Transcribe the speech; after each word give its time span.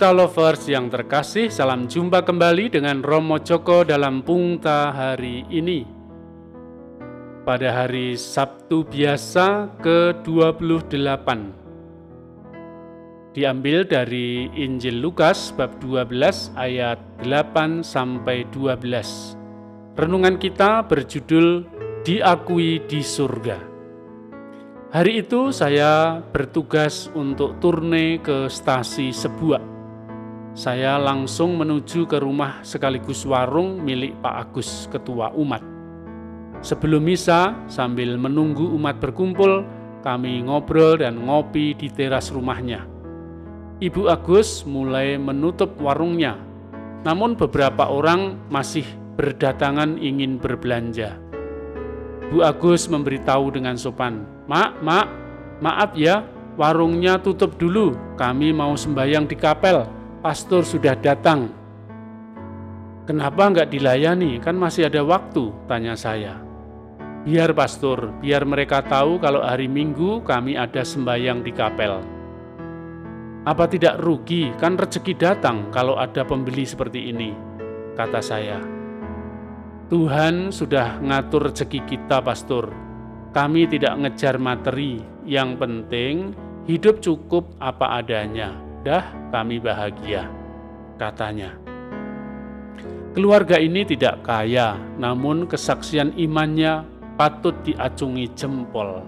Pungta 0.00 0.16
Lovers 0.16 0.64
yang 0.64 0.88
terkasih, 0.88 1.52
salam 1.52 1.84
jumpa 1.84 2.24
kembali 2.24 2.72
dengan 2.72 3.04
Romo 3.04 3.36
Joko 3.36 3.84
dalam 3.84 4.24
Pungta 4.24 4.96
hari 4.96 5.44
ini. 5.52 5.84
Pada 7.44 7.68
hari 7.68 8.16
Sabtu 8.16 8.88
biasa 8.88 9.68
ke-28. 9.84 11.28
Diambil 13.36 13.84
dari 13.84 14.48
Injil 14.56 15.04
Lukas 15.04 15.52
bab 15.52 15.76
12 15.84 16.56
ayat 16.56 16.96
8 17.20 17.84
sampai 17.84 18.48
12. 18.56 20.00
Renungan 20.00 20.40
kita 20.40 20.80
berjudul 20.88 21.68
Diakui 22.08 22.88
di 22.88 23.04
Surga. 23.04 23.60
Hari 24.96 25.28
itu 25.28 25.52
saya 25.52 26.24
bertugas 26.32 27.12
untuk 27.12 27.60
turne 27.60 28.16
ke 28.24 28.48
stasi 28.48 29.12
Sebuah. 29.12 29.79
Saya 30.50 30.98
langsung 30.98 31.54
menuju 31.54 32.10
ke 32.10 32.18
rumah 32.18 32.58
sekaligus 32.66 33.22
warung 33.22 33.86
milik 33.86 34.18
Pak 34.18 34.34
Agus, 34.50 34.90
ketua 34.90 35.30
umat. 35.38 35.62
Sebelum 36.58 37.06
misa, 37.06 37.54
sambil 37.70 38.18
menunggu 38.18 38.66
umat 38.74 38.98
berkumpul, 38.98 39.62
kami 40.02 40.42
ngobrol 40.42 40.98
dan 40.98 41.22
ngopi 41.22 41.78
di 41.78 41.86
teras 41.86 42.34
rumahnya. 42.34 42.82
Ibu 43.78 44.10
Agus 44.10 44.66
mulai 44.66 45.16
menutup 45.22 45.78
warungnya, 45.78 46.34
namun 47.06 47.38
beberapa 47.38 47.86
orang 47.86 48.36
masih 48.50 48.84
berdatangan 49.14 50.02
ingin 50.02 50.36
berbelanja. 50.36 51.14
Bu 52.34 52.42
Agus 52.42 52.90
memberitahu 52.90 53.54
dengan 53.54 53.78
sopan, 53.78 54.26
Mak, 54.50 54.82
mak, 54.82 55.06
maaf 55.62 55.94
ya, 55.94 56.26
warungnya 56.58 57.22
tutup 57.22 57.54
dulu, 57.54 57.94
kami 58.18 58.50
mau 58.50 58.74
sembahyang 58.74 59.30
di 59.30 59.38
kapel, 59.38 59.99
pastor 60.20 60.68
sudah 60.68 60.92
datang. 61.00 61.48
Kenapa 63.08 63.48
nggak 63.48 63.72
dilayani, 63.72 64.36
kan 64.38 64.54
masih 64.54 64.86
ada 64.92 65.00
waktu, 65.00 65.48
tanya 65.64 65.96
saya. 65.96 66.36
Biar 67.24 67.56
pastor, 67.56 68.12
biar 68.20 68.44
mereka 68.44 68.84
tahu 68.84 69.16
kalau 69.16 69.40
hari 69.40 69.66
minggu 69.66 70.20
kami 70.22 70.60
ada 70.60 70.84
sembahyang 70.84 71.40
di 71.40 71.52
kapel. 71.56 72.04
Apa 73.48 73.64
tidak 73.64 73.96
rugi, 74.04 74.52
kan 74.60 74.76
rezeki 74.76 75.16
datang 75.16 75.72
kalau 75.72 75.96
ada 75.96 76.20
pembeli 76.22 76.68
seperti 76.68 77.08
ini, 77.08 77.32
kata 77.96 78.20
saya. 78.20 78.60
Tuhan 79.88 80.52
sudah 80.52 81.00
ngatur 81.00 81.50
rezeki 81.50 81.80
kita, 81.88 82.20
Pastor. 82.20 82.68
Kami 83.32 83.64
tidak 83.66 83.96
ngejar 83.96 84.36
materi, 84.36 85.00
yang 85.24 85.56
penting 85.56 86.36
hidup 86.68 87.00
cukup 87.00 87.56
apa 87.58 88.04
adanya. 88.04 88.69
Dah, 88.80 89.04
kami 89.28 89.60
bahagia, 89.60 90.28
katanya. 90.96 91.56
Keluarga 93.12 93.58
ini 93.58 93.84
tidak 93.84 94.22
kaya, 94.24 94.78
namun 94.96 95.44
kesaksian 95.50 96.14
imannya 96.16 96.86
patut 97.18 97.56
diacungi 97.66 98.30
jempol. 98.32 99.04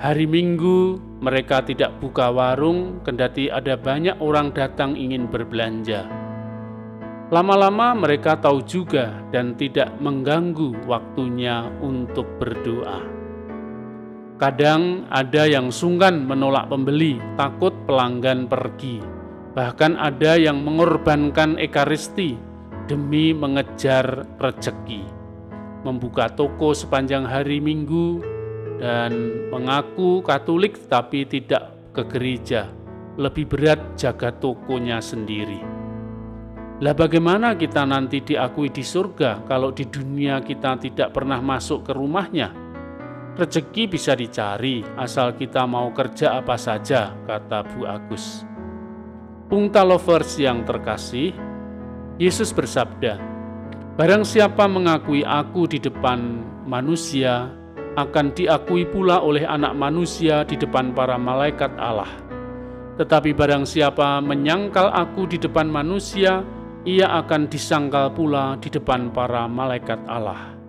Hari 0.00 0.26
Minggu 0.26 0.96
mereka 1.20 1.60
tidak 1.64 1.96
buka 2.00 2.32
warung, 2.32 3.04
kendati 3.04 3.52
ada 3.52 3.76
banyak 3.76 4.16
orang 4.18 4.50
datang 4.56 4.96
ingin 4.96 5.28
berbelanja 5.28 6.20
Lama-lama 7.30 7.94
mereka 7.94 8.34
tahu 8.34 8.58
juga 8.66 9.22
dan 9.30 9.54
tidak 9.54 9.94
mengganggu 10.02 10.74
waktunya 10.90 11.70
untuk 11.78 12.26
berdoa. 12.42 13.19
Kadang 14.40 15.04
ada 15.12 15.44
yang 15.44 15.68
sungkan 15.68 16.24
menolak 16.24 16.72
pembeli, 16.72 17.20
takut 17.36 17.76
pelanggan 17.84 18.48
pergi. 18.48 18.96
Bahkan 19.52 20.00
ada 20.00 20.40
yang 20.40 20.64
mengorbankan 20.64 21.60
ekaristi 21.60 22.40
demi 22.88 23.36
mengejar 23.36 24.24
rezeki. 24.40 25.04
Membuka 25.84 26.32
toko 26.32 26.72
sepanjang 26.72 27.28
hari 27.28 27.60
Minggu 27.60 28.24
dan 28.80 29.12
mengaku 29.52 30.24
Katolik 30.24 30.88
tapi 30.88 31.28
tidak 31.28 31.76
ke 31.92 32.08
gereja. 32.08 32.72
Lebih 33.20 33.44
berat 33.44 34.00
jaga 34.00 34.32
tokonya 34.32 35.04
sendiri. 35.04 35.60
Lah 36.80 36.96
bagaimana 36.96 37.60
kita 37.60 37.84
nanti 37.84 38.24
diakui 38.24 38.72
di 38.72 38.80
surga 38.80 39.44
kalau 39.44 39.68
di 39.68 39.84
dunia 39.84 40.40
kita 40.40 40.80
tidak 40.80 41.12
pernah 41.12 41.44
masuk 41.44 41.84
ke 41.84 41.92
rumahnya? 41.92 42.59
Rezeki 43.40 43.88
bisa 43.88 44.12
dicari 44.12 44.84
asal 45.00 45.32
kita 45.32 45.64
mau 45.64 45.88
kerja 45.96 46.44
apa 46.44 46.60
saja, 46.60 47.16
kata 47.24 47.64
Bu 47.72 47.88
Agus. 47.88 48.44
Pungta 49.48 49.80
lovers 49.80 50.36
yang 50.36 50.60
terkasih, 50.68 51.32
Yesus 52.20 52.52
bersabda, 52.52 53.16
Barang 53.96 54.28
siapa 54.28 54.68
mengakui 54.68 55.24
aku 55.24 55.64
di 55.64 55.80
depan 55.80 56.44
manusia, 56.68 57.48
akan 57.96 58.36
diakui 58.36 58.84
pula 58.84 59.24
oleh 59.24 59.48
anak 59.48 59.72
manusia 59.72 60.44
di 60.44 60.60
depan 60.60 60.92
para 60.92 61.16
malaikat 61.16 61.72
Allah. 61.80 62.12
Tetapi 63.00 63.32
barang 63.32 63.64
siapa 63.64 64.20
menyangkal 64.20 64.92
aku 64.92 65.24
di 65.32 65.40
depan 65.40 65.64
manusia, 65.64 66.44
ia 66.84 67.08
akan 67.24 67.48
disangkal 67.48 68.12
pula 68.12 68.60
di 68.60 68.68
depan 68.68 69.08
para 69.08 69.48
malaikat 69.48 70.04
Allah. 70.04 70.59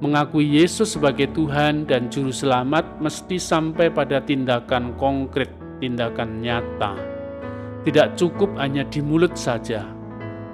Mengakui 0.00 0.56
Yesus 0.56 0.96
sebagai 0.96 1.28
Tuhan 1.36 1.84
dan 1.84 2.08
Juru 2.08 2.32
Selamat 2.32 2.96
mesti 3.04 3.36
sampai 3.36 3.92
pada 3.92 4.24
tindakan 4.24 4.96
konkret, 4.96 5.52
tindakan 5.76 6.40
nyata. 6.40 6.96
Tidak 7.84 8.16
cukup 8.16 8.56
hanya 8.56 8.88
di 8.88 9.04
mulut 9.04 9.36
saja. 9.36 9.84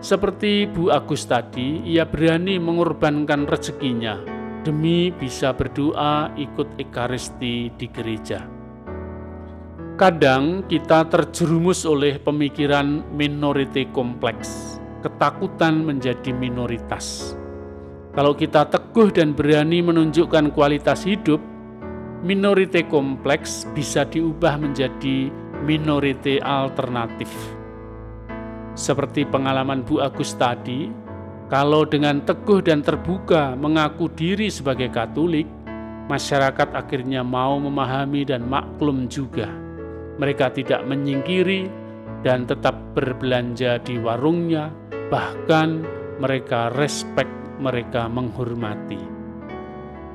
Seperti 0.03 0.67
Bu 0.67 0.91
Agus 0.91 1.31
tadi, 1.31 1.79
ia 1.87 2.03
berani 2.03 2.59
mengorbankan 2.59 3.47
rezekinya 3.47 4.19
demi 4.67 5.15
bisa 5.15 5.55
berdoa 5.55 6.35
ikut 6.35 6.75
ekaristi 6.83 7.71
di 7.71 7.87
gereja. 7.87 8.43
Kadang 9.95 10.67
kita 10.67 11.07
terjerumus 11.07 11.87
oleh 11.87 12.19
pemikiran 12.19 13.15
minority 13.15 13.87
kompleks, 13.95 14.83
ketakutan 15.07 15.87
menjadi 15.87 16.35
minoritas. 16.35 17.39
Kalau 18.17 18.33
kita 18.33 18.65
teguh 18.97 19.13
dan 19.13 19.37
berani 19.37 19.85
menunjukkan 19.85 20.57
kualitas 20.57 21.05
hidup, 21.05 21.37
minority 22.25 22.81
kompleks 22.89 23.69
bisa 23.77 24.09
diubah 24.09 24.57
menjadi 24.57 25.29
minority 25.69 26.41
alternatif. 26.41 27.29
Seperti 28.73 29.29
pengalaman 29.29 29.85
Bu 29.85 30.01
Agus 30.01 30.33
tadi, 30.41 30.89
kalau 31.53 31.85
dengan 31.85 32.25
teguh 32.25 32.65
dan 32.65 32.81
terbuka 32.81 33.53
mengaku 33.61 34.09
diri 34.17 34.49
sebagai 34.49 34.89
Katolik, 34.89 35.45
masyarakat 36.09 36.73
akhirnya 36.73 37.21
mau 37.21 37.61
memahami 37.61 38.25
dan 38.25 38.49
maklum 38.49 39.13
juga 39.13 39.45
mereka 40.17 40.49
tidak 40.49 40.81
menyingkiri 40.89 41.69
dan 42.25 42.49
tetap 42.49 42.73
berbelanja 42.97 43.77
di 43.85 44.01
warungnya, 44.01 44.73
bahkan 45.13 45.85
mereka 46.17 46.73
respek, 46.73 47.29
mereka 47.61 48.09
menghormati. 48.11 48.99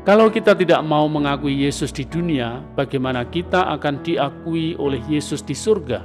Kalau 0.01 0.33
kita 0.33 0.57
tidak 0.57 0.81
mau 0.81 1.05
mengakui 1.05 1.53
Yesus 1.61 1.93
di 1.93 2.09
dunia, 2.09 2.65
bagaimana 2.73 3.21
kita 3.29 3.69
akan 3.77 4.01
diakui 4.01 4.73
oleh 4.81 4.97
Yesus 5.05 5.45
di 5.45 5.53
surga? 5.53 6.01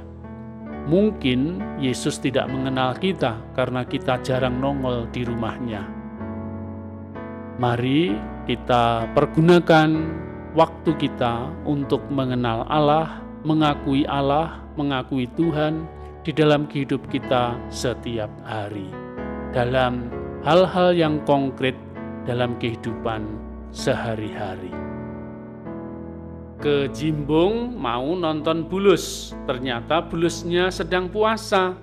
Mungkin 0.85 1.59
Yesus 1.81 2.21
tidak 2.21 2.47
mengenal 2.47 2.93
kita 2.95 3.41
karena 3.57 3.81
kita 3.83 4.21
jarang 4.21 4.61
nongol 4.61 5.09
di 5.09 5.25
rumahnya. 5.25 5.83
Mari 7.57 8.13
kita 8.45 9.09
pergunakan 9.17 9.89
waktu 10.53 10.91
kita 10.95 11.49
untuk 11.65 12.05
mengenal 12.13 12.69
Allah 12.69 13.27
mengakui 13.47 14.03
Allah, 14.07 14.59
mengakui 14.75 15.29
Tuhan 15.39 15.85
di 16.27 16.35
dalam 16.35 16.67
kehidup 16.67 17.07
kita 17.07 17.55
setiap 17.71 18.27
hari, 18.43 18.91
dalam 19.55 20.11
hal-hal 20.41 20.93
yang 20.93 21.21
konkret 21.25 21.73
dalam 22.25 22.57
kehidupan 22.61 23.25
sehari-hari. 23.71 24.73
Ke 26.57 26.89
Jimbung 26.89 27.77
mau 27.77 28.17
nonton 28.17 28.65
bulus, 28.65 29.37
ternyata 29.45 30.01
bulusnya 30.01 30.73
sedang 30.73 31.05
puasa. 31.07 31.77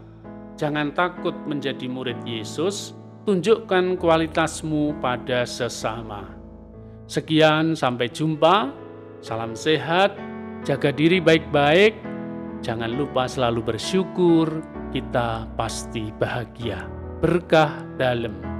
Jangan 0.58 0.90
takut 0.94 1.34
menjadi 1.46 1.86
murid 1.86 2.18
Yesus, 2.26 2.94
tunjukkan 3.26 3.98
kualitasmu 3.98 4.98
pada 4.98 5.46
sesama. 5.46 6.26
Sekian, 7.06 7.78
sampai 7.78 8.10
jumpa. 8.10 8.70
Salam 9.22 9.54
sehat, 9.56 10.14
Jaga 10.64 10.96
diri 10.96 11.20
baik-baik, 11.20 11.92
jangan 12.64 12.88
lupa 12.88 13.28
selalu 13.28 13.76
bersyukur, 13.76 14.64
kita 14.96 15.44
pasti 15.60 16.08
bahagia. 16.16 17.03
Berkah 17.22 17.84
dalam 17.98 18.53